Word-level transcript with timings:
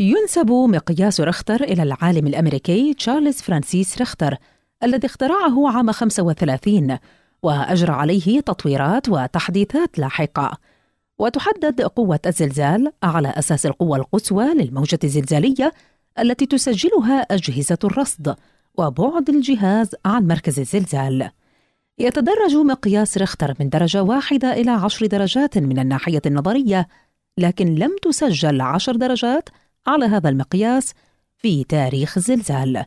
ينسب 0.00 0.50
مقياس 0.50 1.20
رختر 1.20 1.62
إلى 1.62 1.82
العالم 1.82 2.26
الأمريكي 2.26 2.94
تشارلز 2.94 3.36
فرانسيس 3.36 4.00
رختر 4.00 4.36
الذي 4.82 5.06
اخترعه 5.06 5.70
عام 5.70 5.92
35 5.92 6.98
وأجرى 7.42 7.92
عليه 7.92 8.40
تطويرات 8.40 9.08
وتحديثات 9.08 9.98
لاحقة. 9.98 10.58
وتحدد 11.18 11.82
قوة 11.82 12.20
الزلزال 12.26 12.92
على 13.02 13.28
أساس 13.28 13.66
القوة 13.66 13.96
القصوى 13.96 14.54
للموجة 14.54 14.98
الزلزالية 15.04 15.72
التي 16.18 16.46
تسجلها 16.46 17.20
أجهزة 17.20 17.78
الرصد 17.84 18.36
وبعد 18.78 19.28
الجهاز 19.28 19.90
عن 20.04 20.26
مركز 20.26 20.60
الزلزال. 20.60 21.30
يتدرج 21.98 22.56
مقياس 22.56 23.18
رختر 23.18 23.54
من 23.60 23.68
درجة 23.68 24.02
واحدة 24.02 24.52
إلى 24.52 24.70
عشر 24.70 25.06
درجات 25.06 25.58
من 25.58 25.78
الناحية 25.78 26.22
النظرية 26.26 26.88
لكن 27.38 27.74
لم 27.74 27.96
تسجل 28.02 28.60
عشر 28.60 28.96
درجات 28.96 29.48
على 29.90 30.06
هذا 30.06 30.28
المقياس 30.28 30.92
في 31.38 31.64
تاريخ 31.64 32.16
الزلزال. 32.16 32.84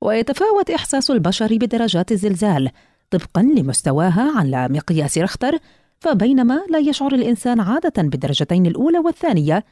ويتفاوت 0.00 0.70
إحساس 0.70 1.10
البشر 1.10 1.56
بدرجات 1.56 2.12
الزلزال 2.12 2.70
طبقا 3.10 3.42
لمستواها 3.42 4.32
على 4.38 4.68
مقياس 4.68 5.18
رختر 5.18 5.58
فبينما 6.00 6.62
لا 6.70 6.78
يشعر 6.78 7.14
الإنسان 7.14 7.60
عادة 7.60 8.02
بالدرجتين 8.02 8.66
الأولى 8.66 8.98
والثانية 8.98 9.64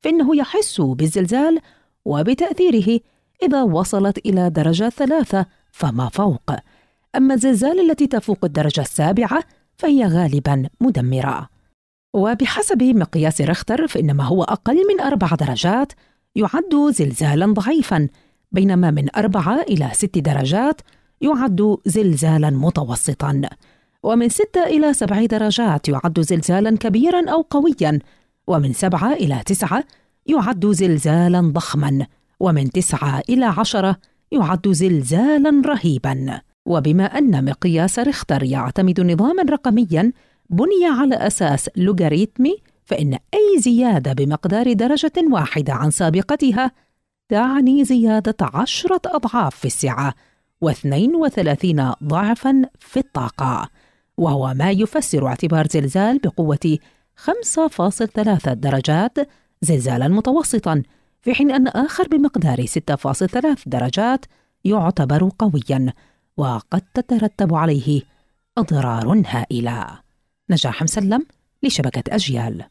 فإنه 0.00 0.36
يحس 0.36 0.80
بالزلزال 0.80 1.60
وبتأثيره 2.04 3.00
إذا 3.42 3.62
وصلت 3.62 4.18
إلى 4.18 4.50
درجة 4.50 4.88
ثلاثة 4.88 5.46
فما 5.72 6.08
فوق. 6.08 6.50
أما 7.16 7.34
الزلزال 7.34 7.90
التي 7.90 8.06
تفوق 8.06 8.44
الدرجة 8.44 8.80
السابعة 8.80 9.44
فهي 9.76 10.06
غالبا 10.06 10.68
مدمرة. 10.80 11.48
وبحسب 12.14 12.82
مقياس 12.82 13.40
رختر 13.40 13.86
فإن 13.86 14.14
ما 14.14 14.24
هو 14.24 14.42
أقل 14.42 14.76
من 14.88 15.00
أربع 15.00 15.28
درجات 15.34 15.92
يعد 16.36 16.90
زلزالا 16.90 17.46
ضعيفا 17.46 18.08
بينما 18.52 18.90
من 18.90 19.16
أربعة 19.16 19.60
إلى 19.60 19.90
ست 19.92 20.18
درجات 20.18 20.80
يعد 21.20 21.78
زلزالا 21.86 22.50
متوسطا. 22.50 23.40
ومن 24.02 24.28
ستة 24.28 24.66
إلى 24.66 24.92
سبع 24.92 25.24
درجات 25.24 25.88
يعد 25.88 26.20
زلزالا 26.20 26.76
كبيرا 26.76 27.30
أو 27.30 27.42
قويا. 27.42 27.98
ومن 28.46 28.72
سبعة 28.72 29.12
إلى 29.12 29.42
تسعة 29.46 29.84
يعد 30.26 30.66
زلزالا 30.66 31.40
ضخما. 31.40 32.06
ومن 32.40 32.70
تسعة 32.70 33.22
إلى 33.28 33.44
عشرة 33.44 33.96
يعد 34.32 34.68
زلزالا 34.68 35.62
رهيبا. 35.66 36.40
وبما 36.66 37.04
أن 37.04 37.44
مقياس 37.44 37.98
ريختر 37.98 38.42
يعتمد 38.42 39.00
نظاما 39.00 39.42
رقميا 39.42 40.12
بني 40.50 40.86
على 41.00 41.14
أساس 41.14 41.70
لوغاريتمي 41.76 42.56
فإن 42.84 43.14
أي 43.14 43.58
زيادة 43.58 44.12
بمقدار 44.12 44.72
درجة 44.72 45.12
واحدة 45.30 45.72
عن 45.72 45.90
سابقتها 45.90 46.72
تعني 47.28 47.84
زيادة 47.84 48.36
عشرة 48.40 49.00
أضعاف 49.06 49.56
في 49.56 49.64
السعة 49.64 50.14
واثنين 50.60 51.14
وثلاثين 51.14 51.92
ضعفا 52.04 52.62
في 52.78 52.96
الطاقة 52.96 53.68
وهو 54.16 54.54
ما 54.54 54.70
يفسر 54.70 55.26
اعتبار 55.26 55.66
زلزال 55.70 56.18
بقوة 56.18 56.78
5.3 57.16 58.52
درجات 58.52 59.18
زلزالا 59.62 60.08
متوسطا 60.08 60.82
في 61.22 61.34
حين 61.34 61.50
أن 61.50 61.68
آخر 61.68 62.08
بمقدار 62.08 62.66
6.3 62.66 63.62
درجات 63.66 64.26
يعتبر 64.64 65.30
قويا 65.38 65.92
وقد 66.36 66.82
تترتب 66.94 67.54
عليه 67.54 68.02
أضرار 68.58 69.22
هائلة. 69.26 70.00
نجاح 70.50 70.82
مسلم 70.82 71.26
لشبكة 71.62 72.14
أجيال. 72.14 72.64